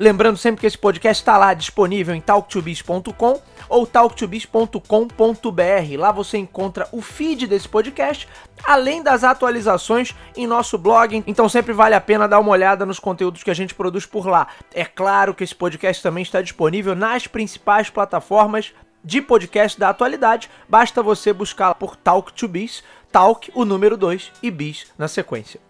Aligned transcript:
Lembrando 0.00 0.38
sempre 0.38 0.62
que 0.62 0.66
esse 0.66 0.78
podcast 0.78 1.20
está 1.20 1.36
lá 1.36 1.52
disponível 1.52 2.14
em 2.14 2.22
talktobiz.com 2.22 3.42
ou 3.68 3.86
talktobiz.com.br. 3.86 5.98
Lá 5.98 6.10
você 6.10 6.38
encontra 6.38 6.88
o 6.90 7.02
feed 7.02 7.46
desse 7.46 7.68
podcast, 7.68 8.26
além 8.64 9.02
das 9.02 9.24
atualizações 9.24 10.16
em 10.34 10.46
nosso 10.46 10.78
blog. 10.78 11.22
Então 11.26 11.50
sempre 11.50 11.74
vale 11.74 11.94
a 11.94 12.00
pena 12.00 12.26
dar 12.26 12.40
uma 12.40 12.50
olhada 12.50 12.86
nos 12.86 12.98
conteúdos 12.98 13.42
que 13.42 13.50
a 13.50 13.54
gente 13.54 13.74
produz 13.74 14.06
por 14.06 14.26
lá. 14.26 14.48
É 14.72 14.86
claro 14.86 15.34
que 15.34 15.44
esse 15.44 15.54
podcast 15.54 16.02
também 16.02 16.22
está 16.22 16.40
disponível 16.40 16.96
nas 16.96 17.26
principais 17.26 17.90
plataformas 17.90 18.72
de 19.04 19.20
podcast 19.20 19.78
da 19.78 19.90
atualidade. 19.90 20.48
Basta 20.66 21.02
você 21.02 21.30
buscar 21.30 21.74
por 21.74 21.94
Talk 21.94 22.32
to 22.32 22.48
Biz, 22.48 22.82
Talk, 23.12 23.52
o 23.54 23.66
número 23.66 23.98
2 23.98 24.32
e 24.42 24.50
Biz 24.50 24.86
na 24.96 25.08
sequência. 25.08 25.60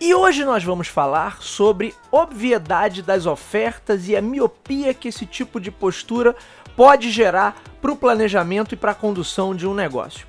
E 0.00 0.14
hoje 0.14 0.44
nós 0.44 0.62
vamos 0.62 0.86
falar 0.86 1.42
sobre 1.42 1.92
obviedade 2.12 3.02
das 3.02 3.26
ofertas 3.26 4.08
e 4.08 4.14
a 4.14 4.22
miopia 4.22 4.94
que 4.94 5.08
esse 5.08 5.26
tipo 5.26 5.60
de 5.60 5.72
postura 5.72 6.36
pode 6.76 7.10
gerar 7.10 7.60
para 7.82 7.90
o 7.90 7.96
planejamento 7.96 8.74
e 8.74 8.76
para 8.76 8.92
a 8.92 8.94
condução 8.94 9.56
de 9.56 9.66
um 9.66 9.74
negócio. 9.74 10.24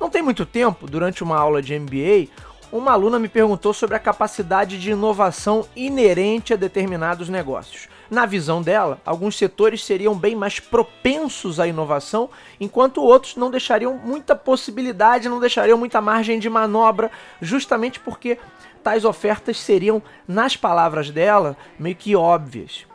Não 0.00 0.08
tem 0.08 0.22
muito 0.22 0.46
tempo, 0.46 0.86
durante 0.86 1.24
uma 1.24 1.36
aula 1.36 1.60
de 1.60 1.76
MBA, 1.76 2.28
uma 2.70 2.92
aluna 2.92 3.18
me 3.18 3.28
perguntou 3.28 3.72
sobre 3.72 3.96
a 3.96 4.00
capacidade 4.00 4.78
de 4.78 4.90
inovação 4.90 5.66
inerente 5.74 6.52
a 6.52 6.56
determinados 6.56 7.28
negócios. 7.28 7.88
Na 8.10 8.24
visão 8.24 8.62
dela, 8.62 9.00
alguns 9.04 9.36
setores 9.36 9.84
seriam 9.84 10.14
bem 10.14 10.34
mais 10.34 10.58
propensos 10.58 11.60
à 11.60 11.66
inovação, 11.66 12.30
enquanto 12.58 13.02
outros 13.02 13.36
não 13.36 13.50
deixariam 13.50 13.94
muita 13.94 14.34
possibilidade, 14.34 15.28
não 15.28 15.40
deixariam 15.40 15.76
muita 15.76 16.00
margem 16.00 16.38
de 16.38 16.48
manobra, 16.48 17.10
justamente 17.40 18.00
porque 18.00 18.38
tais 18.82 19.04
ofertas 19.04 19.58
seriam, 19.60 20.02
nas 20.26 20.56
palavras 20.56 21.10
dela, 21.10 21.56
meio 21.78 21.96
que 21.96 22.16
óbvias. 22.16 22.87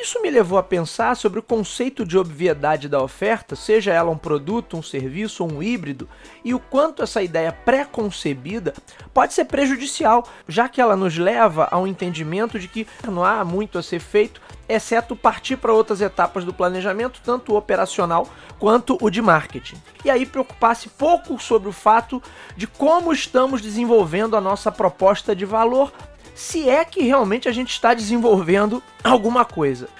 Isso 0.00 0.22
me 0.22 0.30
levou 0.30 0.56
a 0.56 0.62
pensar 0.62 1.14
sobre 1.14 1.40
o 1.40 1.42
conceito 1.42 2.06
de 2.06 2.16
obviedade 2.16 2.88
da 2.88 3.02
oferta, 3.02 3.54
seja 3.54 3.92
ela 3.92 4.10
um 4.10 4.16
produto, 4.16 4.78
um 4.78 4.82
serviço 4.82 5.44
ou 5.44 5.52
um 5.52 5.62
híbrido, 5.62 6.08
e 6.42 6.54
o 6.54 6.58
quanto 6.58 7.02
essa 7.02 7.22
ideia 7.22 7.52
pré-concebida 7.52 8.72
pode 9.12 9.34
ser 9.34 9.44
prejudicial, 9.44 10.26
já 10.48 10.70
que 10.70 10.80
ela 10.80 10.96
nos 10.96 11.18
leva 11.18 11.68
ao 11.70 11.86
entendimento 11.86 12.58
de 12.58 12.66
que 12.66 12.86
não 13.04 13.22
há 13.22 13.44
muito 13.44 13.76
a 13.76 13.82
ser 13.82 14.00
feito, 14.00 14.40
exceto 14.66 15.14
partir 15.14 15.56
para 15.56 15.74
outras 15.74 16.00
etapas 16.00 16.46
do 16.46 16.54
planejamento, 16.54 17.20
tanto 17.22 17.52
o 17.52 17.56
operacional 17.58 18.26
quanto 18.58 18.96
o 19.02 19.10
de 19.10 19.20
marketing. 19.20 19.76
E 20.02 20.08
aí 20.08 20.24
preocupar-se 20.24 20.88
pouco 20.88 21.38
sobre 21.38 21.68
o 21.68 21.72
fato 21.72 22.22
de 22.56 22.66
como 22.66 23.12
estamos 23.12 23.60
desenvolvendo 23.60 24.34
a 24.34 24.40
nossa 24.40 24.72
proposta 24.72 25.36
de 25.36 25.44
valor 25.44 25.92
se 26.40 26.70
é 26.70 26.86
que 26.86 27.02
realmente 27.02 27.50
a 27.50 27.52
gente 27.52 27.70
está 27.70 27.92
desenvolvendo 27.92 28.82
alguma 29.04 29.44
coisa. 29.44 29.90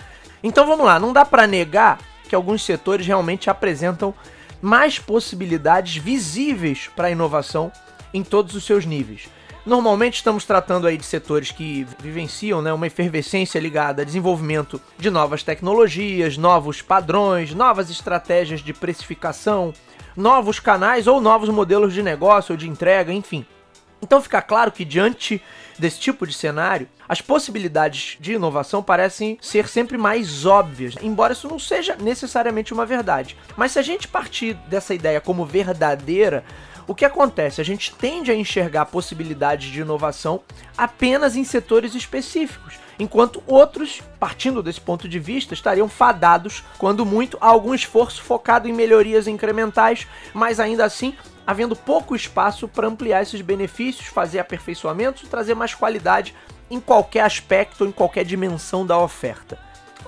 Então 0.42 0.66
vamos 0.66 0.86
lá, 0.86 0.98
não 0.98 1.12
dá 1.12 1.22
para 1.22 1.46
negar 1.46 1.98
que 2.26 2.34
alguns 2.34 2.64
setores 2.64 3.06
realmente 3.06 3.50
apresentam 3.50 4.14
mais 4.62 4.98
possibilidades 4.98 5.96
visíveis 5.96 6.88
para 6.96 7.08
a 7.08 7.10
inovação 7.10 7.70
em 8.14 8.24
todos 8.24 8.54
os 8.54 8.64
seus 8.64 8.86
níveis. 8.86 9.28
Normalmente 9.66 10.14
estamos 10.14 10.46
tratando 10.46 10.86
aí 10.86 10.96
de 10.96 11.04
setores 11.04 11.50
que 11.52 11.86
vivenciam 11.98 12.62
né, 12.62 12.72
uma 12.72 12.86
efervescência 12.86 13.58
ligada 13.58 14.00
a 14.00 14.04
desenvolvimento 14.04 14.80
de 14.96 15.10
novas 15.10 15.42
tecnologias, 15.42 16.38
novos 16.38 16.80
padrões, 16.80 17.54
novas 17.54 17.90
estratégias 17.90 18.62
de 18.62 18.72
precificação, 18.72 19.74
novos 20.16 20.58
canais 20.58 21.06
ou 21.06 21.20
novos 21.20 21.50
modelos 21.50 21.92
de 21.92 22.02
negócio 22.02 22.54
ou 22.54 22.56
de 22.56 22.66
entrega, 22.66 23.12
enfim. 23.12 23.44
Então 24.00 24.22
fica 24.22 24.40
claro 24.40 24.72
que 24.72 24.86
diante 24.86 25.42
desse 25.80 25.98
tipo 25.98 26.26
de 26.26 26.34
cenário, 26.34 26.86
as 27.08 27.20
possibilidades 27.20 28.16
de 28.20 28.34
inovação 28.34 28.82
parecem 28.82 29.38
ser 29.41 29.66
sempre 29.66 29.99
mais 29.99 30.44
óbvias, 30.44 30.94
embora 31.02 31.32
isso 31.32 31.49
não 31.49 31.58
seja 31.58 31.96
necessariamente 31.96 32.72
uma 32.72 32.87
verdade. 32.87 33.37
Mas 33.56 33.72
se 33.72 33.78
a 33.78 33.82
gente 33.82 34.06
partir 34.06 34.55
dessa 34.69 34.94
ideia 34.94 35.20
como 35.20 35.44
verdadeira, 35.44 36.44
o 36.87 36.94
que 36.94 37.05
acontece? 37.05 37.60
A 37.60 37.64
gente 37.64 37.94
tende 37.94 38.31
a 38.31 38.34
enxergar 38.34 38.87
possibilidades 38.87 39.70
de 39.70 39.81
inovação 39.81 40.40
apenas 40.76 41.37
em 41.37 41.44
setores 41.44 41.94
específicos, 41.94 42.78
enquanto 42.99 43.43
outros, 43.46 44.02
partindo 44.19 44.62
desse 44.62 44.81
ponto 44.81 45.08
de 45.08 45.19
vista, 45.19 45.55
estariam 45.55 45.88
fadados, 45.88 46.62
quando 46.78 47.06
muito, 47.06 47.38
a 47.40 47.46
algum 47.46 47.75
esforço 47.75 48.22
focado 48.22 48.69
em 48.69 48.72
melhorias 48.72 49.26
incrementais, 49.26 50.06
mas 50.34 50.60
ainda 50.60 50.84
assim 50.84 51.14
havendo 51.50 51.75
pouco 51.75 52.14
espaço 52.14 52.69
para 52.69 52.87
ampliar 52.87 53.23
esses 53.23 53.41
benefícios, 53.41 54.06
fazer 54.06 54.38
aperfeiçoamentos 54.38 55.29
trazer 55.29 55.56
mais 55.56 55.75
qualidade 55.75 56.32
em 56.70 56.79
qualquer 56.79 57.23
aspecto 57.23 57.85
em 57.85 57.91
qualquer 57.91 58.25
dimensão 58.25 58.87
da 58.87 58.97
oferta. 58.97 59.58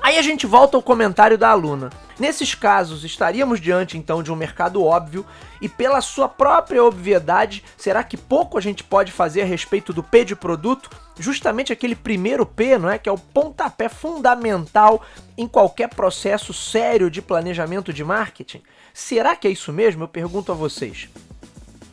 Aí 0.01 0.19
a 0.19 0.23
gente 0.23 0.47
volta 0.47 0.77
ao 0.77 0.83
comentário 0.83 1.37
da 1.37 1.49
aluna. 1.49 1.91
Nesses 2.19 2.55
casos, 2.55 3.03
estaríamos 3.03 3.61
diante 3.61 3.99
então 3.99 4.23
de 4.23 4.33
um 4.33 4.37
mercado 4.37 4.85
óbvio 4.85 5.27
e 5.61 5.69
pela 5.69 6.01
sua 6.01 6.29
própria 6.29 6.83
obviedade, 6.83 7.65
será 7.77 8.05
que 8.05 8.17
pouco 8.17 8.57
a 8.57 8.61
gente 8.61 8.85
pode 8.85 9.11
fazer 9.11 9.43
a 9.43 9.45
respeito 9.45 9.93
do 9.93 10.03
P 10.03 10.25
de 10.25 10.37
produto? 10.37 10.91
Justamente 11.19 11.73
aquele 11.73 11.97
primeiro 11.97 12.47
P, 12.47 12.79
não 12.79 12.89
é, 12.89 12.99
que 12.99 13.09
é 13.09 13.13
o 13.13 13.19
pontapé 13.19 13.89
fundamental 13.89 15.03
em 15.37 15.49
qualquer 15.49 15.89
processo 15.89 16.53
sério 16.53 17.11
de 17.11 17.21
planejamento 17.21 17.93
de 17.93 18.05
marketing. 18.05 18.63
Será 18.95 19.35
que 19.35 19.49
é 19.49 19.51
isso 19.51 19.73
mesmo? 19.73 20.05
Eu 20.05 20.09
pergunto 20.09 20.53
a 20.53 20.55
vocês. 20.55 21.09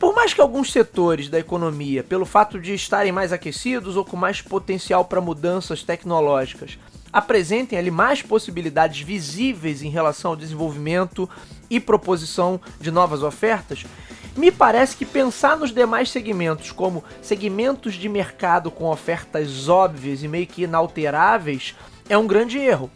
Por 0.00 0.14
mais 0.14 0.32
que 0.32 0.40
alguns 0.40 0.72
setores 0.72 1.28
da 1.28 1.38
economia, 1.38 2.02
pelo 2.02 2.24
fato 2.24 2.58
de 2.58 2.72
estarem 2.72 3.12
mais 3.12 3.34
aquecidos 3.34 3.96
ou 3.96 4.04
com 4.04 4.16
mais 4.16 4.40
potencial 4.40 5.04
para 5.04 5.20
mudanças 5.20 5.82
tecnológicas, 5.82 6.78
apresentem 7.12 7.78
ali 7.78 7.90
mais 7.90 8.22
possibilidades 8.22 9.02
visíveis 9.02 9.82
em 9.82 9.90
relação 9.90 10.30
ao 10.30 10.36
desenvolvimento 10.38 11.28
e 11.68 11.78
proposição 11.78 12.58
de 12.80 12.90
novas 12.90 13.22
ofertas, 13.22 13.84
me 14.34 14.50
parece 14.50 14.96
que 14.96 15.04
pensar 15.04 15.54
nos 15.54 15.70
demais 15.70 16.08
segmentos 16.08 16.72
como 16.72 17.04
segmentos 17.20 17.92
de 17.92 18.08
mercado 18.08 18.70
com 18.70 18.86
ofertas 18.86 19.68
óbvias 19.68 20.22
e 20.22 20.28
meio 20.28 20.46
que 20.46 20.62
inalteráveis 20.62 21.76
é 22.08 22.16
um 22.16 22.26
grande 22.26 22.56
erro. 22.56 22.90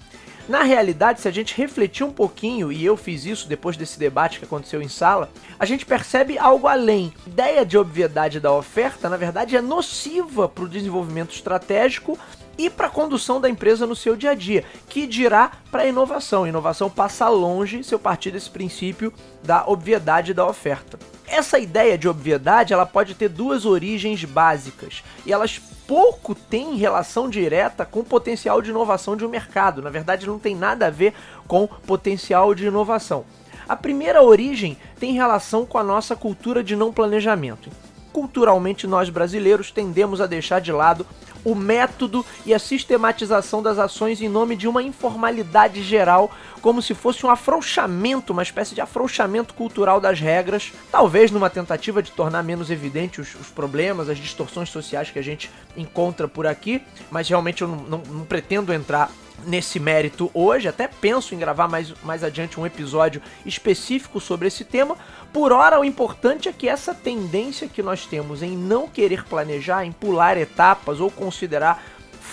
Na 0.46 0.62
realidade, 0.62 1.22
se 1.22 1.28
a 1.28 1.30
gente 1.30 1.56
refletir 1.56 2.04
um 2.04 2.12
pouquinho, 2.12 2.70
e 2.70 2.84
eu 2.84 2.98
fiz 2.98 3.24
isso 3.24 3.48
depois 3.48 3.78
desse 3.78 3.98
debate 3.98 4.38
que 4.38 4.44
aconteceu 4.44 4.82
em 4.82 4.88
sala, 4.88 5.30
a 5.58 5.64
gente 5.64 5.86
percebe 5.86 6.36
algo 6.36 6.66
além. 6.66 7.14
A 7.24 7.30
ideia 7.30 7.64
de 7.64 7.78
obviedade 7.78 8.38
da 8.38 8.52
oferta, 8.52 9.08
na 9.08 9.16
verdade, 9.16 9.56
é 9.56 9.62
nociva 9.62 10.46
para 10.46 10.64
o 10.64 10.68
desenvolvimento 10.68 11.34
estratégico 11.34 12.18
e 12.58 12.68
para 12.68 12.88
a 12.88 12.90
condução 12.90 13.40
da 13.40 13.48
empresa 13.48 13.86
no 13.86 13.96
seu 13.96 14.14
dia 14.14 14.32
a 14.32 14.34
dia, 14.34 14.64
que 14.86 15.06
dirá 15.06 15.50
para 15.70 15.82
a 15.82 15.86
inovação. 15.86 16.46
Inovação 16.46 16.90
passa 16.90 17.26
longe 17.26 17.82
se 17.82 17.94
eu 17.94 17.98
partir 17.98 18.30
desse 18.30 18.50
princípio 18.50 19.14
da 19.42 19.66
obviedade 19.66 20.34
da 20.34 20.46
oferta. 20.46 20.98
Essa 21.26 21.58
ideia 21.58 21.96
de 21.96 22.06
obviedade 22.06 22.74
ela 22.74 22.84
pode 22.84 23.14
ter 23.14 23.30
duas 23.30 23.64
origens 23.64 24.22
básicas 24.24 25.02
e 25.24 25.32
elas 25.32 25.60
pouco 25.86 26.34
têm 26.34 26.76
relação 26.76 27.28
direta 27.28 27.84
com 27.84 28.00
o 28.00 28.04
potencial 28.04 28.60
de 28.62 28.70
inovação 28.70 29.16
de 29.16 29.24
um 29.24 29.28
mercado. 29.28 29.82
Na 29.82 29.90
verdade, 29.90 30.26
não 30.26 30.38
tem 30.38 30.54
nada 30.54 30.86
a 30.86 30.90
ver 30.90 31.14
com 31.46 31.66
potencial 31.66 32.54
de 32.54 32.66
inovação. 32.66 33.24
A 33.68 33.76
primeira 33.76 34.22
origem 34.22 34.76
tem 34.98 35.12
relação 35.12 35.64
com 35.64 35.78
a 35.78 35.82
nossa 35.82 36.14
cultura 36.14 36.62
de 36.62 36.76
não 36.76 36.92
planejamento. 36.92 37.70
Culturalmente, 38.14 38.86
nós 38.86 39.10
brasileiros 39.10 39.72
tendemos 39.72 40.20
a 40.20 40.26
deixar 40.28 40.60
de 40.60 40.70
lado 40.70 41.04
o 41.44 41.52
método 41.52 42.24
e 42.46 42.54
a 42.54 42.60
sistematização 42.60 43.60
das 43.60 43.76
ações 43.76 44.22
em 44.22 44.28
nome 44.28 44.54
de 44.54 44.68
uma 44.68 44.84
informalidade 44.84 45.82
geral, 45.82 46.30
como 46.62 46.80
se 46.80 46.94
fosse 46.94 47.26
um 47.26 47.28
afrouxamento, 47.28 48.32
uma 48.32 48.44
espécie 48.44 48.72
de 48.72 48.80
afrouxamento 48.80 49.52
cultural 49.52 50.00
das 50.00 50.20
regras, 50.20 50.72
talvez 50.92 51.32
numa 51.32 51.50
tentativa 51.50 52.00
de 52.00 52.12
tornar 52.12 52.44
menos 52.44 52.70
evidente 52.70 53.20
os, 53.20 53.34
os 53.34 53.48
problemas, 53.48 54.08
as 54.08 54.16
distorções 54.16 54.68
sociais 54.68 55.10
que 55.10 55.18
a 55.18 55.22
gente 55.22 55.50
encontra 55.76 56.28
por 56.28 56.46
aqui, 56.46 56.80
mas 57.10 57.28
realmente 57.28 57.62
eu 57.62 57.68
não, 57.68 57.78
não, 57.78 57.98
não 57.98 58.24
pretendo 58.24 58.72
entrar 58.72 59.10
nesse 59.46 59.78
mérito 59.78 60.30
hoje, 60.32 60.68
até 60.68 60.88
penso 60.88 61.34
em 61.34 61.38
gravar 61.38 61.68
mais, 61.68 61.92
mais 62.02 62.22
adiante 62.22 62.58
um 62.58 62.66
episódio 62.66 63.20
específico 63.44 64.20
sobre 64.20 64.48
esse 64.48 64.64
tema. 64.64 64.96
Por 65.32 65.52
hora, 65.52 65.80
o 65.80 65.84
importante 65.84 66.48
é 66.48 66.52
que 66.52 66.68
essa 66.68 66.94
tendência 66.94 67.68
que 67.68 67.82
nós 67.82 68.06
temos 68.06 68.42
em 68.42 68.56
não 68.56 68.88
querer 68.88 69.24
planejar, 69.24 69.84
em 69.84 69.92
pular 69.92 70.36
etapas 70.36 71.00
ou 71.00 71.10
considerar 71.10 71.82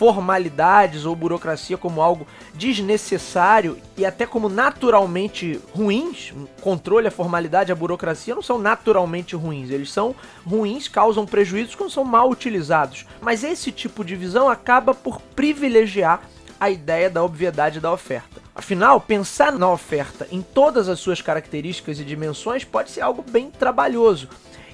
formalidades 0.02 1.06
ou 1.06 1.16
burocracia 1.16 1.78
como 1.78 2.02
algo 2.02 2.26
desnecessário 2.56 3.78
e 3.96 4.04
até 4.04 4.26
como 4.26 4.50
naturalmente 4.50 5.60
ruins, 5.76 6.34
controle, 6.62 7.08
a 7.08 7.12
formalidade, 7.12 7.72
a 7.72 7.76
burocracia 7.76 8.34
não 8.34 8.42
são 8.42 8.58
naturalmente 8.58 9.36
ruins, 9.36 9.70
eles 9.70 9.92
são 9.92 10.16
ruins, 10.44 10.88
causam 10.88 11.26
prejuízos 11.26 11.76
quando 11.76 11.92
são 11.92 12.04
mal 12.04 12.32
utilizados. 12.32 13.06
Mas 13.22 13.44
esse 13.44 13.72
tipo 13.72 14.04
de 14.04 14.16
visão 14.16 14.50
acaba 14.50 14.94
por 14.94 15.22
privilegiar 15.36 16.22
a 16.62 16.70
ideia 16.70 17.10
da 17.10 17.24
obviedade 17.24 17.80
da 17.80 17.92
oferta. 17.92 18.40
Afinal, 18.54 19.02
pensar 19.02 19.52
na 19.54 19.68
oferta 19.68 20.28
em 20.32 20.44
todas 20.44 20.88
as 20.88 21.00
suas 21.00 21.20
características 21.20 22.00
e 22.00 22.04
dimensões 22.04 22.64
pode 22.64 22.92
ser 22.92 23.02
algo 23.02 23.26
bem 23.28 23.50
trabalhoso. 23.50 24.30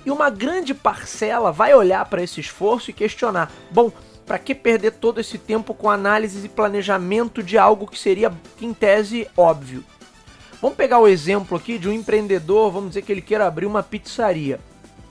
E 0.06 0.12
uma 0.12 0.30
grande 0.30 0.74
parcela 0.74 1.50
vai 1.50 1.74
olhar 1.74 2.04
para 2.04 2.22
esse 2.22 2.42
esforço 2.42 2.90
e 2.90 2.94
questionar: 2.94 3.50
bom, 3.72 3.90
para 4.26 4.38
que 4.38 4.54
perder 4.54 4.92
todo 4.92 5.22
esse 5.22 5.38
tempo 5.38 5.74
com 5.74 5.90
análise 5.90 6.46
e 6.46 6.50
planejamento 6.50 7.42
de 7.42 7.58
algo 7.58 7.88
que 7.88 7.98
seria, 7.98 8.34
em 8.60 8.74
tese, 8.74 9.26
óbvio? 9.38 9.82
Vamos 10.62 10.76
pegar 10.76 11.00
o 11.00 11.08
exemplo 11.08 11.58
aqui 11.58 11.78
de 11.78 11.88
um 11.88 11.94
empreendedor, 11.94 12.70
vamos 12.70 12.90
dizer 12.90 13.04
que 13.04 13.14
ele 13.14 13.22
queira 13.22 13.48
abrir 13.48 13.66
uma 13.66 13.82
pizzaria 13.82 14.60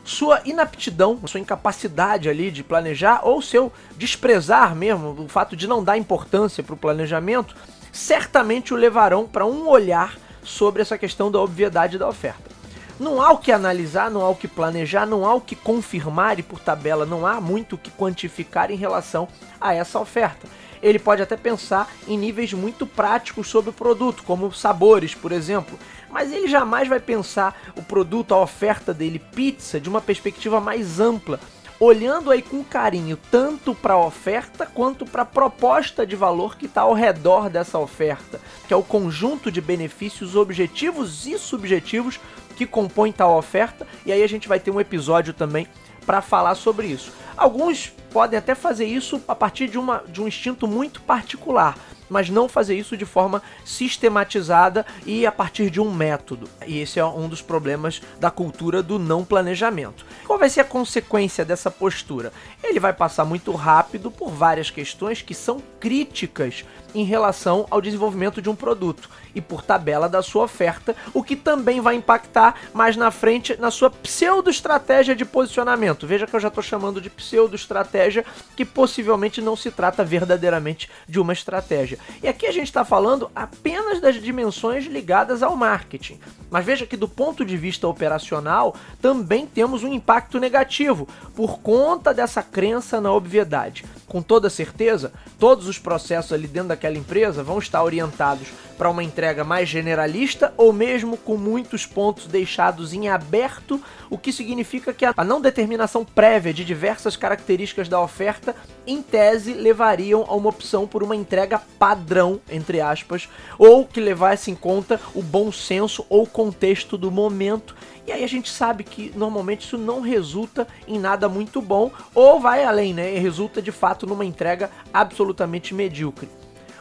sua 0.07 0.41
inaptidão, 0.45 1.19
sua 1.27 1.41
incapacidade 1.41 2.29
ali 2.29 2.51
de 2.53 2.63
planejar 2.63 3.21
ou 3.25 3.43
seu 3.43 3.73
desprezar 3.97 4.75
mesmo, 4.75 5.25
o 5.25 5.29
fato 5.29 5.57
de 5.57 5.67
não 5.67 5.83
dar 5.83 5.99
importância 5.99 6.63
para 6.63 6.75
o 6.75 6.79
planejamento, 6.79 7.57
certamente 7.91 8.73
o 8.73 8.77
levarão 8.77 9.27
para 9.27 9.45
um 9.45 9.69
olhar 9.69 10.17
sobre 10.45 10.81
essa 10.81 10.97
questão 10.97 11.29
da 11.29 11.41
obviedade 11.41 11.99
da 11.99 12.09
oferta. 12.09 12.55
Não 13.01 13.21
há 13.21 13.33
o 13.33 13.39
que 13.39 13.51
analisar, 13.51 14.09
não 14.09 14.23
há 14.23 14.31
o 14.31 14.37
que 14.37 14.47
planejar, 14.47 15.07
não 15.07 15.27
há 15.27 15.35
o 15.35 15.41
que 15.41 15.57
confirmar 15.57 16.39
e 16.39 16.43
por 16.43 16.61
tabela 16.61 17.05
não 17.05 17.27
há 17.27 17.41
muito 17.41 17.75
o 17.75 17.79
que 17.79 17.91
quantificar 17.91 18.71
em 18.71 18.77
relação 18.77 19.27
a 19.61 19.75
essa 19.75 19.99
oferta. 19.99 20.47
Ele 20.81 20.99
pode 20.99 21.21
até 21.21 21.37
pensar 21.37 21.91
em 22.07 22.17
níveis 22.17 22.53
muito 22.53 22.87
práticos 22.87 23.49
sobre 23.49 23.71
o 23.71 23.73
produto, 23.73 24.23
como 24.23 24.53
sabores, 24.53 25.15
por 25.15 25.33
exemplo, 25.33 25.77
mas 26.17 26.33
ele 26.33 26.49
jamais 26.49 26.89
vai 26.89 26.99
pensar 26.99 27.55
o 27.77 27.83
produto, 27.83 28.33
a 28.33 28.41
oferta 28.41 28.95
dele, 28.95 29.19
pizza, 29.19 29.79
de 29.79 29.87
uma 29.87 30.01
perspectiva 30.01 30.63
mais 30.63 30.99
ampla, 30.99 31.39
olhando 31.79 32.31
aí 32.31 32.41
com 32.41 32.65
carinho 32.65 33.19
tanto 33.31 33.75
para 33.75 33.93
a 33.93 34.03
oferta 34.03 34.65
quanto 34.65 35.05
para 35.05 35.25
a 35.25 35.27
proposta 35.27 36.07
de 36.07 36.17
valor 36.17 36.57
que 36.57 36.65
está 36.65 36.81
ao 36.81 36.95
redor 36.95 37.51
dessa 37.51 37.79
oferta, 37.79 38.41
que 38.67 38.73
é 38.73 38.77
o 38.77 38.83
conjunto 38.83 39.53
de 39.53 39.61
benefícios 39.61 40.35
objetivos 40.35 41.27
e 41.27 41.39
subjetivos 41.39 42.19
que 42.57 42.65
compõem 42.65 43.13
tal 43.13 43.37
oferta, 43.37 43.87
e 44.07 44.11
aí 44.11 44.23
a 44.23 44.27
gente 44.27 44.49
vai 44.49 44.59
ter 44.59 44.71
um 44.71 44.81
episódio 44.81 45.35
também 45.35 45.69
para 46.07 46.23
falar 46.23 46.55
sobre 46.55 46.87
isso. 46.87 47.13
Alguns 47.37 47.93
podem 48.11 48.39
até 48.39 48.55
fazer 48.55 48.87
isso 48.87 49.21
a 49.29 49.35
partir 49.35 49.69
de, 49.69 49.77
uma, 49.77 50.03
de 50.09 50.23
um 50.23 50.27
instinto 50.27 50.67
muito 50.67 51.03
particular, 51.03 51.77
mas 52.09 52.31
não 52.31 52.49
fazer 52.49 52.77
isso 52.77 52.97
de 52.97 53.05
forma 53.05 53.43
sistematizada 53.65 54.85
e 55.05 55.27
a 55.27 55.33
partir 55.33 55.71
de 55.71 55.81
um 55.81 55.93
método. 55.93 56.49
E 56.67 56.79
esse 56.79 56.99
é 56.99 57.05
um 57.05 57.29
dos 57.29 57.43
problemas 57.43 58.01
da 58.21 58.31
cultura 58.31 58.83
do 58.83 58.99
não 58.99 59.25
planejamento. 59.25 60.05
Qual 60.27 60.39
vai 60.39 60.49
ser 60.49 60.61
a 60.61 60.65
consequência 60.65 61.45
dessa 61.45 61.71
postura? 61.71 62.33
Ele 62.69 62.81
vai 62.81 62.93
passar 62.93 63.25
muito 63.25 63.53
rápido 63.53 64.11
por 64.11 64.31
várias 64.31 64.71
questões 64.71 65.23
que 65.23 65.35
são 65.35 65.63
críticas 65.81 66.65
em 66.95 67.05
relação 67.05 67.67
ao 67.71 67.81
desenvolvimento 67.81 68.41
de 68.41 68.49
um 68.49 68.57
produto 68.57 69.09
e 69.35 69.41
por 69.41 69.63
tabela 69.63 70.09
da 70.09 70.23
sua 70.23 70.45
oferta, 70.45 70.97
o 71.13 71.23
que 71.23 71.37
também 71.37 71.79
vai 71.81 71.95
impactar 71.95 72.55
mais 72.73 72.97
na 72.97 73.11
frente 73.11 73.55
na 73.61 73.71
sua 73.71 73.91
pseudo-estratégia 73.91 75.15
de 75.15 75.27
posicionamento. 75.27 76.07
Veja 76.07 76.27
que 76.27 76.35
eu 76.35 76.41
já 76.41 76.49
estou 76.49 76.63
chamando 76.63 77.03
de 77.03 77.11
pseudo-estratégia, 77.11 78.25
que 78.57 78.65
possivelmente 78.65 79.43
não 79.43 79.55
se 79.55 79.71
trata 79.71 80.03
verdadeiramente 80.03 80.89
de 81.07 81.21
uma 81.21 81.35
estratégia. 81.35 81.99
E 82.23 82.29
aqui 82.29 82.47
a 82.47 82.53
gente 82.53 82.69
está 82.69 82.83
falando 82.83 83.31
apenas 83.35 84.01
das 84.01 84.15
dimensões 84.15 84.87
ligadas 84.87 85.43
ao 85.43 85.55
marketing. 85.55 86.19
Mas 86.51 86.65
veja 86.65 86.87
que 86.87 86.97
do 86.97 87.09
ponto 87.09 87.45
de 87.45 87.59
vista 87.59 87.87
operacional, 87.87 88.75
também 89.03 89.47
temos 89.47 89.85
um 89.85 89.93
impacto 89.93 90.41
negativo 90.41 91.07
por 91.35 91.59
conta 91.59 92.15
dessa 92.15 92.43
crença 92.57 93.03
na 93.03 93.13
obviedade. 93.13 93.85
Com 94.07 94.23
toda 94.23 94.49
certeza, 94.49 95.13
todos 95.39 95.67
os 95.67 95.79
processos 95.79 96.33
ali 96.33 96.47
dentro 96.47 96.69
daquela 96.69 96.97
empresa 96.97 97.43
vão 97.43 97.59
estar 97.59 97.83
orientados 97.83 98.49
para 98.77 98.91
uma 98.91 99.03
entrega 99.03 99.43
mais 99.43 99.69
generalista 99.69 100.53
ou 100.57 100.73
mesmo 100.73 101.17
com 101.17 101.37
muitos 101.37 101.87
pontos 101.87 102.27
deixados 102.27 102.93
em 102.93 103.09
aberto, 103.09 103.81
o 104.11 104.19
que 104.19 104.33
significa 104.33 104.93
que 104.93 105.05
a 105.05 105.25
não 105.25 105.41
determinação 105.41 106.05
prévia 106.05 106.53
de 106.53 106.65
diversas 106.65 107.17
características 107.17 107.89
da 107.89 108.01
oferta, 108.01 108.55
em 108.87 109.03
tese, 109.03 109.55
levariam 109.55 110.25
a 110.29 110.35
uma 110.35 110.51
opção 110.51 110.87
por 110.87 111.03
uma 111.03 111.17
entrega 111.17 111.61
padrão, 111.79 112.41
entre 112.51 112.81
aspas, 112.81 113.29
ou 113.59 113.85
que 113.85 114.01
levasse 114.01 114.51
em 114.51 114.55
conta 114.55 115.01
o 115.15 115.23
bom 115.23 115.51
senso 115.51 116.05
ou 116.09 116.27
contexto 116.27 116.97
do 116.97 117.11
momento. 117.11 117.75
E 118.07 118.13
aí 118.13 118.23
a 118.23 118.29
gente 118.29 118.49
sabe 118.51 118.85
que 118.85 119.13
normalmente 119.17 119.63
isso 119.63 119.77
não 119.77 120.01
resulta 120.01 120.69
em 120.87 120.97
nada 120.97 121.29
muito 121.29 121.61
bom, 121.61 121.91
ou 122.15 122.39
vai 122.39 122.63
além, 122.63 122.95
né? 122.95 123.19
Resulta 123.19 123.61
de 123.61 123.73
fato 123.73 123.96
numa 124.05 124.25
entrega 124.25 124.69
absolutamente 124.93 125.73
medíocre. 125.73 126.29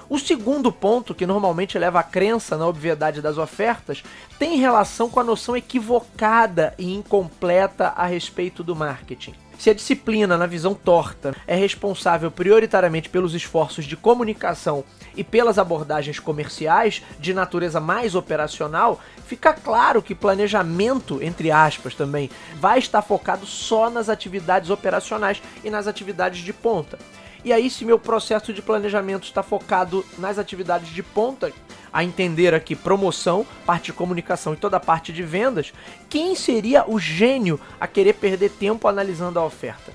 O 0.10 0.20
segundo 0.20 0.72
ponto, 0.72 1.16
que 1.16 1.26
normalmente 1.26 1.80
leva 1.80 2.00
à 2.00 2.04
crença 2.04 2.58
na 2.58 2.68
obviedade 2.68 3.22
das 3.22 3.38
ofertas, 3.38 4.04
tem 4.38 4.58
relação 4.58 5.10
com 5.10 5.20
a 5.20 5.24
noção 5.24 5.56
equivocada 5.56 6.74
e 6.78 6.94
incompleta 6.94 7.88
a 7.90 8.06
respeito 8.06 8.64
do 8.64 8.76
marketing. 8.76 9.34
Se 9.58 9.70
a 9.70 9.74
disciplina, 9.74 10.38
na 10.38 10.46
visão 10.46 10.74
torta, 10.74 11.36
é 11.48 11.56
responsável 11.56 12.30
prioritariamente 12.30 13.10
pelos 13.10 13.34
esforços 13.34 13.86
de 13.86 13.96
comunicação 13.96 14.84
e 15.16 15.24
pelas 15.24 15.58
abordagens 15.58 16.20
comerciais 16.20 17.02
de 17.20 17.34
natureza 17.34 17.80
mais 17.80 18.16
operacional, 18.16 19.00
fica 19.26 19.54
claro 19.54 20.02
que 20.02 20.14
planejamento, 20.14 21.24
entre 21.24 21.52
aspas 21.52 21.96
também, 21.96 22.30
vai 22.60 22.80
estar 22.80 23.02
focado 23.02 23.46
só 23.46 23.90
nas 23.90 24.10
atividades 24.10 24.70
operacionais 24.70 25.42
e 25.64 25.70
nas 25.70 25.88
atividades 25.88 26.42
de 26.42 26.54
ponta. 26.54 27.00
E 27.44 27.54
aí, 27.54 27.70
se 27.70 27.86
meu 27.86 28.00
processo 28.00 28.52
de 28.52 28.62
planejamento 28.62 29.24
está 29.24 29.44
focado 29.44 30.04
nas 30.18 30.40
atividades 30.40 30.90
de 30.90 31.04
ponta, 31.04 31.54
a 31.96 32.04
entender 32.04 32.54
aqui 32.54 32.76
promoção, 32.76 33.48
parte 33.66 33.86
de 33.86 33.94
comunicação 33.94 34.54
e 34.54 34.58
toda 34.58 34.76
a 34.76 34.82
parte 34.82 35.14
de 35.14 35.24
vendas, 35.24 35.72
quem 36.10 36.36
seria 36.36 36.84
o 36.86 37.00
gênio 37.00 37.58
a 37.80 37.88
querer 37.88 38.16
perder 38.16 38.52
tempo 38.52 38.86
analisando 38.90 39.40
a 39.40 39.46
oferta? 39.46 39.94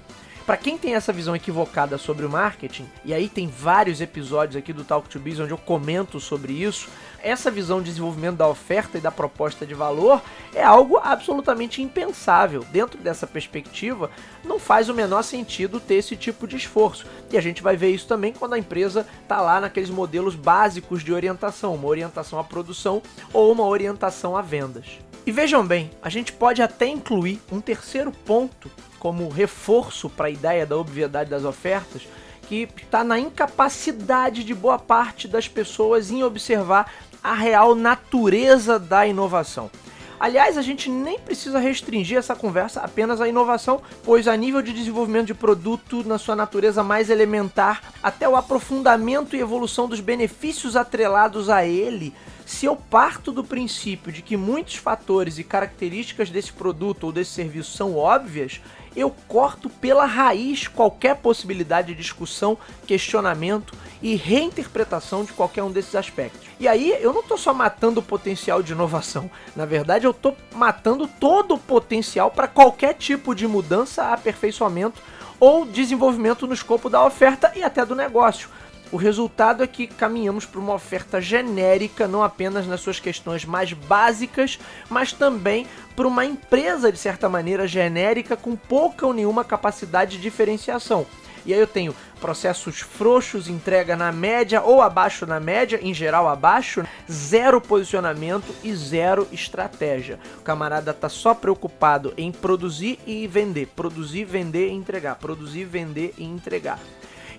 Para 0.50 0.56
quem 0.56 0.76
tem 0.76 0.96
essa 0.96 1.12
visão 1.12 1.36
equivocada 1.36 1.96
sobre 1.96 2.26
o 2.26 2.28
marketing, 2.28 2.84
e 3.04 3.14
aí 3.14 3.28
tem 3.28 3.46
vários 3.46 4.00
episódios 4.00 4.56
aqui 4.56 4.72
do 4.72 4.82
Talk 4.82 5.08
to 5.08 5.20
Biz 5.20 5.38
onde 5.38 5.52
eu 5.52 5.56
comento 5.56 6.18
sobre 6.18 6.52
isso, 6.52 6.88
essa 7.22 7.52
visão 7.52 7.78
de 7.78 7.84
desenvolvimento 7.90 8.38
da 8.38 8.48
oferta 8.48 8.98
e 8.98 9.00
da 9.00 9.12
proposta 9.12 9.64
de 9.64 9.74
valor 9.74 10.20
é 10.52 10.64
algo 10.64 10.98
absolutamente 11.00 11.80
impensável. 11.80 12.66
Dentro 12.72 12.98
dessa 12.98 13.28
perspectiva, 13.28 14.10
não 14.44 14.58
faz 14.58 14.88
o 14.88 14.94
menor 14.94 15.22
sentido 15.22 15.78
ter 15.78 15.94
esse 15.94 16.16
tipo 16.16 16.48
de 16.48 16.56
esforço. 16.56 17.06
E 17.30 17.38
a 17.38 17.40
gente 17.40 17.62
vai 17.62 17.76
ver 17.76 17.90
isso 17.90 18.08
também 18.08 18.32
quando 18.32 18.54
a 18.54 18.58
empresa 18.58 19.06
está 19.22 19.40
lá 19.40 19.60
naqueles 19.60 19.88
modelos 19.88 20.34
básicos 20.34 21.04
de 21.04 21.12
orientação, 21.12 21.76
uma 21.76 21.86
orientação 21.86 22.40
à 22.40 22.42
produção 22.42 23.00
ou 23.32 23.52
uma 23.52 23.68
orientação 23.68 24.36
a 24.36 24.42
vendas. 24.42 24.98
E 25.30 25.32
vejam 25.32 25.64
bem, 25.64 25.92
a 26.02 26.08
gente 26.08 26.32
pode 26.32 26.60
até 26.60 26.88
incluir 26.88 27.40
um 27.52 27.60
terceiro 27.60 28.10
ponto 28.10 28.68
como 28.98 29.28
reforço 29.28 30.10
para 30.10 30.26
a 30.26 30.30
ideia 30.30 30.66
da 30.66 30.76
obviedade 30.76 31.30
das 31.30 31.44
ofertas, 31.44 32.02
que 32.48 32.68
está 32.76 33.04
na 33.04 33.16
incapacidade 33.16 34.42
de 34.42 34.52
boa 34.52 34.76
parte 34.76 35.28
das 35.28 35.46
pessoas 35.46 36.10
em 36.10 36.24
observar 36.24 36.92
a 37.22 37.32
real 37.32 37.76
natureza 37.76 38.76
da 38.76 39.06
inovação. 39.06 39.70
Aliás, 40.18 40.58
a 40.58 40.62
gente 40.62 40.90
nem 40.90 41.16
precisa 41.16 41.60
restringir 41.60 42.18
essa 42.18 42.34
conversa 42.34 42.80
apenas 42.80 43.20
à 43.20 43.28
inovação, 43.28 43.80
pois 44.02 44.26
a 44.26 44.36
nível 44.36 44.60
de 44.60 44.72
desenvolvimento 44.72 45.28
de 45.28 45.34
produto 45.34 46.02
na 46.04 46.18
sua 46.18 46.34
natureza 46.34 46.82
mais 46.82 47.08
elementar, 47.08 47.94
até 48.02 48.28
o 48.28 48.34
aprofundamento 48.34 49.36
e 49.36 49.40
evolução 49.40 49.86
dos 49.86 50.00
benefícios 50.00 50.74
atrelados 50.74 51.48
a 51.48 51.64
ele, 51.64 52.12
se 52.50 52.66
eu 52.66 52.74
parto 52.74 53.30
do 53.30 53.44
princípio 53.44 54.10
de 54.10 54.22
que 54.22 54.36
muitos 54.36 54.74
fatores 54.74 55.38
e 55.38 55.44
características 55.44 56.30
desse 56.30 56.52
produto 56.52 57.04
ou 57.04 57.12
desse 57.12 57.30
serviço 57.30 57.76
são 57.76 57.96
óbvias, 57.96 58.60
eu 58.96 59.14
corto 59.28 59.70
pela 59.70 60.04
raiz 60.04 60.66
qualquer 60.66 61.14
possibilidade 61.14 61.94
de 61.94 62.02
discussão, 62.02 62.58
questionamento 62.88 63.72
e 64.02 64.16
reinterpretação 64.16 65.24
de 65.24 65.32
qualquer 65.32 65.62
um 65.62 65.70
desses 65.70 65.94
aspectos. 65.94 66.48
E 66.58 66.66
aí 66.66 66.90
eu 67.00 67.12
não 67.12 67.20
estou 67.20 67.38
só 67.38 67.54
matando 67.54 68.00
o 68.00 68.02
potencial 68.02 68.64
de 68.64 68.72
inovação, 68.72 69.30
na 69.54 69.64
verdade 69.64 70.04
eu 70.04 70.10
estou 70.10 70.36
matando 70.52 71.06
todo 71.06 71.54
o 71.54 71.58
potencial 71.58 72.32
para 72.32 72.48
qualquer 72.48 72.94
tipo 72.94 73.32
de 73.32 73.46
mudança, 73.46 74.12
aperfeiçoamento 74.12 75.00
ou 75.38 75.64
desenvolvimento 75.64 76.48
no 76.48 76.52
escopo 76.52 76.90
da 76.90 77.04
oferta 77.04 77.52
e 77.54 77.62
até 77.62 77.86
do 77.86 77.94
negócio. 77.94 78.48
O 78.92 78.96
resultado 78.96 79.62
é 79.62 79.68
que 79.68 79.86
caminhamos 79.86 80.44
para 80.44 80.60
uma 80.60 80.74
oferta 80.74 81.20
genérica, 81.20 82.08
não 82.08 82.24
apenas 82.24 82.66
nas 82.66 82.80
suas 82.80 82.98
questões 82.98 83.44
mais 83.44 83.72
básicas, 83.72 84.58
mas 84.88 85.12
também 85.12 85.66
para 85.94 86.08
uma 86.08 86.24
empresa, 86.24 86.90
de 86.90 86.98
certa 86.98 87.28
maneira, 87.28 87.68
genérica, 87.68 88.36
com 88.36 88.56
pouca 88.56 89.06
ou 89.06 89.12
nenhuma 89.12 89.44
capacidade 89.44 90.16
de 90.16 90.22
diferenciação. 90.22 91.06
E 91.46 91.54
aí 91.54 91.60
eu 91.60 91.66
tenho 91.66 91.94
processos 92.20 92.80
frouxos, 92.80 93.48
entrega 93.48 93.96
na 93.96 94.12
média 94.12 94.60
ou 94.60 94.82
abaixo 94.82 95.24
na 95.24 95.40
média, 95.40 95.78
em 95.80 95.94
geral 95.94 96.28
abaixo, 96.28 96.84
zero 97.10 97.60
posicionamento 97.60 98.54
e 98.62 98.74
zero 98.74 99.26
estratégia. 99.32 100.18
O 100.38 100.42
camarada 100.42 100.92
tá 100.92 101.08
só 101.08 101.32
preocupado 101.32 102.12
em 102.16 102.30
produzir 102.30 102.98
e 103.06 103.26
vender, 103.26 103.68
produzir, 103.68 104.24
vender 104.24 104.68
e 104.68 104.72
entregar, 104.72 105.14
produzir, 105.14 105.64
vender 105.64 106.12
e 106.18 106.24
entregar. 106.24 106.78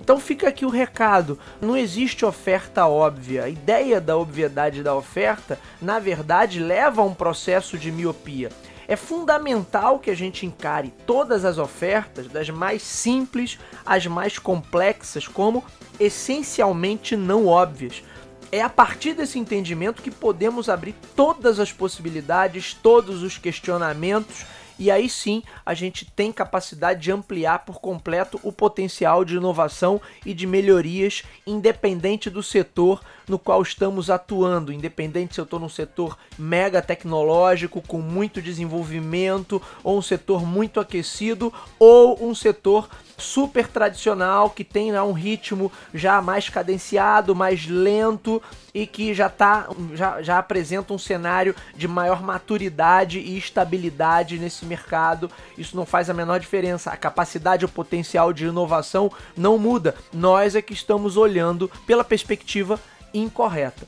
Então 0.02 0.20
fica 0.20 0.50
aqui 0.50 0.66
o 0.66 0.70
recado: 0.70 1.38
não 1.62 1.78
existe 1.78 2.26
oferta 2.26 2.88
óbvia. 2.88 3.44
A 3.44 3.50
ideia 3.50 4.02
da 4.02 4.18
obviedade 4.18 4.82
da 4.82 4.96
oferta, 4.96 5.60
na 5.80 6.00
verdade, 6.00 6.60
leva 6.60 7.02
a 7.02 7.06
um 7.06 7.14
processo 7.14 7.78
de 7.78 7.92
miopia. 7.92 8.50
É 8.88 8.96
fundamental 8.96 10.00
que 10.00 10.10
a 10.10 10.16
gente 10.16 10.46
encare 10.46 10.92
todas 11.06 11.46
as 11.46 11.58
ofertas, 11.58 12.28
das 12.28 12.50
mais 12.50 12.82
simples 12.82 13.60
às 13.86 14.06
mais 14.08 14.38
complexas, 14.38 15.28
como 15.28 15.64
essencialmente 16.00 17.16
não 17.16 17.46
óbvias. 17.46 18.04
É 18.52 18.62
a 18.62 18.68
partir 18.68 19.14
desse 19.14 19.40
entendimento 19.40 20.02
que 20.02 20.12
podemos 20.12 20.68
abrir 20.68 20.94
todas 21.16 21.58
as 21.58 21.72
possibilidades, 21.72 22.74
todos 22.74 23.24
os 23.24 23.38
questionamentos 23.38 24.46
e 24.82 24.90
aí 24.90 25.08
sim 25.08 25.44
a 25.64 25.76
gente 25.76 26.06
tem 26.06 26.32
capacidade 26.32 27.02
de 27.02 27.12
ampliar 27.12 27.60
por 27.60 27.80
completo 27.80 28.40
o 28.42 28.52
potencial 28.52 29.24
de 29.24 29.36
inovação 29.36 30.02
e 30.26 30.34
de 30.34 30.48
melhorias, 30.48 31.22
independente 31.46 32.32
do 32.32 32.42
setor 32.42 33.00
no 33.28 33.38
qual 33.38 33.62
estamos 33.62 34.10
atuando, 34.10 34.74
independente 34.74 35.36
se 35.36 35.40
eu 35.40 35.44
estou 35.44 35.60
num 35.60 35.70
setor 35.70 36.18
mega 36.36 36.82
tecnológico, 36.82 37.80
com 37.80 38.00
muito 38.00 38.42
desenvolvimento, 38.42 39.62
ou 39.84 40.00
um 40.00 40.02
setor 40.02 40.44
muito 40.44 40.80
aquecido, 40.80 41.54
ou 41.78 42.28
um 42.28 42.34
setor 42.34 42.90
super 43.18 43.68
tradicional 43.68 44.50
que 44.50 44.64
tem 44.64 44.92
um 45.00 45.14
ritmo 45.14 45.72
já 45.94 46.22
mais 46.22 46.50
cadenciado, 46.50 47.36
mais 47.36 47.68
lento 47.68 48.42
e 48.74 48.88
que 48.88 49.14
já, 49.14 49.30
tá, 49.30 49.70
já, 49.94 50.22
já 50.22 50.38
apresenta 50.40 50.94
um 50.94 50.98
cenário 50.98 51.56
de 51.76 51.88
maior 51.88 52.22
maturidade 52.24 53.20
e 53.20 53.38
estabilidade 53.38 54.40
nesse 54.40 54.66
mercado. 54.72 55.30
Isso 55.58 55.76
não 55.76 55.86
faz 55.86 56.10
a 56.10 56.14
menor 56.14 56.40
diferença. 56.40 56.90
A 56.90 56.98
capacidade, 56.98 57.66
o 57.66 57.70
potencial 57.70 58.32
de 58.32 58.46
inovação 58.46 59.12
não 59.36 59.58
muda. 59.58 59.96
Nós 60.14 60.56
é 60.56 60.62
que 60.62 60.74
estamos 60.74 61.18
olhando 61.18 61.70
pela 61.86 62.04
perspectiva 62.04 62.80
incorreta. 63.14 63.86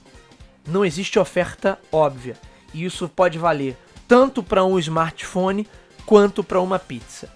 Não 0.68 0.84
existe 0.84 1.18
oferta 1.18 1.80
óbvia. 1.92 2.36
E 2.74 2.84
isso 2.84 3.08
pode 3.08 3.38
valer 3.38 3.78
tanto 4.08 4.44
para 4.44 4.66
um 4.66 4.78
smartphone 4.78 5.68
quanto 6.06 6.44
para 6.44 6.60
uma 6.60 6.78
pizza. 6.78 7.30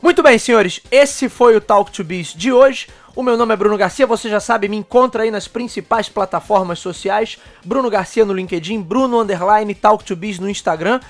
Muito 0.00 0.22
bem, 0.22 0.38
senhores, 0.38 0.80
esse 0.90 1.30
foi 1.30 1.56
o 1.56 1.60
Talk 1.60 1.90
to 1.90 2.04
Biz 2.04 2.34
de 2.34 2.52
hoje. 2.52 2.88
O 3.16 3.22
meu 3.22 3.36
nome 3.36 3.54
é 3.54 3.56
Bruno 3.56 3.78
Garcia, 3.78 4.06
você 4.06 4.28
já 4.28 4.40
sabe, 4.40 4.68
me 4.68 4.76
encontra 4.76 5.22
aí 5.22 5.30
nas 5.30 5.48
principais 5.48 6.08
plataformas 6.08 6.78
sociais. 6.78 7.38
Bruno 7.64 7.88
Garcia 7.88 8.24
no 8.24 8.34
LinkedIn, 8.34 8.82
Bruno 8.82 9.20
Underline 9.20 9.74
Talk 9.74 10.04
to 10.04 10.14
Biz 10.14 10.38
no 10.38 10.50
Instagram. 10.50 11.00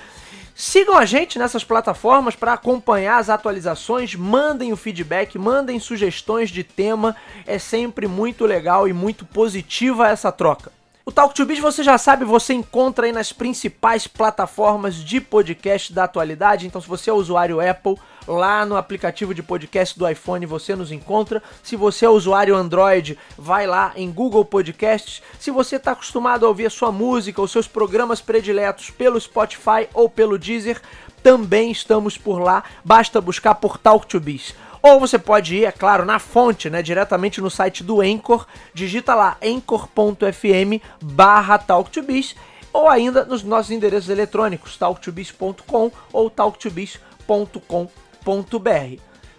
Sigam 0.57 0.97
a 0.97 1.05
gente 1.05 1.37
nessas 1.37 1.65
plataformas 1.65 2.37
para 2.37 2.53
acompanhar 2.53 3.19
as 3.19 3.29
atualizações, 3.29 4.15
mandem 4.15 4.73
o 4.73 4.77
feedback, 4.77 5.37
mandem 5.37 5.81
sugestões 5.81 6.49
de 6.49 6.63
tema, 6.63 7.17
é 7.45 7.59
sempre 7.59 8.07
muito 8.07 8.47
legal 8.47 8.87
e 8.87 8.93
muito 8.93 9.27
positiva 9.27 10.09
essa 10.09 10.31
troca. 10.31 10.71
O 11.05 11.11
Talk 11.11 11.35
to 11.35 11.45
Biz, 11.45 11.59
você 11.59 11.83
já 11.83 11.99
sabe, 11.99 12.25
você 12.25 12.55
encontra 12.55 13.05
aí 13.05 13.13
nas 13.13 13.33
principais 13.33 14.07
plataformas 14.07 14.95
de 14.95 15.21
podcast 15.21 15.93
da 15.93 16.05
atualidade. 16.05 16.67
Então, 16.67 16.81
se 16.81 16.89
você 16.89 17.11
é 17.11 17.13
usuário 17.13 17.61
Apple, 17.61 17.97
lá 18.27 18.65
no 18.65 18.77
aplicativo 18.77 19.35
de 19.35 19.43
podcast 19.43 19.99
do 19.99 20.09
iPhone 20.09 20.47
você 20.47 20.75
nos 20.75 20.91
encontra. 20.91 21.43
Se 21.63 21.77
você 21.77 22.07
é 22.07 22.09
usuário 22.09 22.57
Android, 22.57 23.19
vai 23.37 23.67
lá 23.67 23.93
em 23.97 24.11
Google 24.11 24.45
Podcasts. 24.45 25.23
Se 25.39 25.51
você 25.51 25.77
está 25.77 25.93
acostumado 25.93 26.45
a 26.45 26.49
ouvir 26.49 26.67
a 26.67 26.71
sua 26.71 26.91
música, 26.91 27.43
os 27.43 27.53
seus 27.53 27.67
programas 27.67 28.21
prediletos 28.21 28.91
pelo 28.91 29.21
Spotify 29.21 29.89
ou 29.93 30.09
pelo 30.09 30.39
Deezer, 30.39 30.81
também 31.23 31.71
estamos 31.71 32.19
por 32.19 32.39
lá. 32.39 32.65
Basta 32.85 33.21
buscar 33.21 33.55
por 33.55 33.79
Talk 33.79 34.07
to 34.07 34.21
Biz. 34.21 34.55
Ou 34.83 35.01
você 35.01 35.19
pode 35.19 35.57
ir, 35.57 35.65
é 35.65 35.73
claro, 35.73 36.05
na 36.05 36.19
fonte, 36.19 36.69
né, 36.69 36.83
diretamente 36.83 37.41
no 37.41 37.51
site 37.51 37.83
do 37.83 38.03
Anchor, 38.03 38.47
digita 38.75 39.15
lá 39.15 39.39
anchor.fm 39.43 40.85
barra 41.03 41.57
talktobiz, 41.57 42.37
ou 42.71 42.87
ainda 42.87 43.25
nos 43.25 43.43
nossos 43.43 43.71
endereços 43.71 44.11
eletrônicos, 44.11 44.77
talktobiz.com 44.77 45.91
ou 46.13 46.29
talktobiz.com.br. 46.29 48.04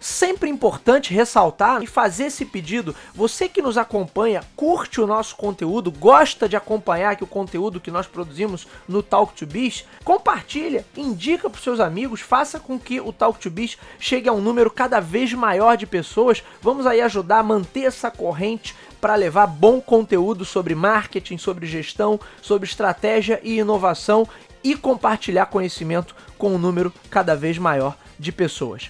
Sempre 0.06 0.52
importante 0.52 1.12
ressaltar 1.12 1.82
e 1.82 1.88
fazer 1.88 2.26
esse 2.26 2.46
pedido. 2.46 2.96
Você 3.16 3.50
que 3.50 3.60
nos 3.60 3.76
acompanha, 3.76 4.44
curte 4.56 5.02
o 5.02 5.08
nosso 5.08 5.36
conteúdo, 5.36 5.92
gosta 5.92 6.48
de 6.48 6.56
acompanhar 6.56 7.14
aqui 7.14 7.24
o 7.24 7.28
conteúdo 7.28 7.80
que 7.80 7.90
nós 7.90 8.06
produzimos 8.06 8.68
no 8.88 9.02
Talk 9.02 9.34
to 9.34 9.48
Biz, 9.48 9.84
compartilha, 10.04 10.86
indica 10.96 11.50
para 11.50 11.60
seus 11.60 11.80
amigos, 11.80 12.22
faça 12.22 12.60
com 12.60 12.78
que 12.78 13.02
o 13.02 13.12
Talk 13.12 13.40
to 13.40 13.50
Biz 13.50 13.80
chegue 13.98 14.30
a 14.30 14.32
um 14.32 14.42
número 14.42 14.70
cada 14.70 15.00
vez 15.00 15.34
maior 15.34 15.76
de 15.76 15.88
pessoas. 15.88 16.44
Vamos 16.62 16.86
aí 16.86 17.02
ajudar 17.02 17.40
a 17.40 17.44
manter 17.44 17.86
essa 17.86 18.12
corrente 18.12 18.76
para 19.02 19.16
levar 19.16 19.48
bom 19.48 19.82
conteúdo 19.82 20.46
sobre 20.46 20.76
marketing, 20.76 21.40
sobre 21.40 21.66
gestão, 21.66 22.20
sobre 22.44 22.70
estratégia 22.70 23.40
e 23.42 23.58
inovação 23.58 24.28
e 24.64 24.76
compartilhar 24.76 25.48
conhecimento 25.48 26.16
com 26.38 26.54
um 26.54 26.60
número 26.60 26.94
cada 27.10 27.36
vez 27.36 27.58
maior 27.58 27.98
de 28.18 28.32
pessoas. 28.32 28.90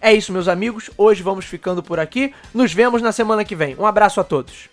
É 0.00 0.12
isso, 0.12 0.32
meus 0.32 0.48
amigos. 0.48 0.90
Hoje 0.98 1.22
vamos 1.22 1.44
ficando 1.44 1.82
por 1.82 2.00
aqui. 2.00 2.34
Nos 2.52 2.72
vemos 2.72 3.00
na 3.00 3.12
semana 3.12 3.44
que 3.44 3.54
vem. 3.54 3.76
Um 3.78 3.86
abraço 3.86 4.20
a 4.20 4.24
todos. 4.24 4.68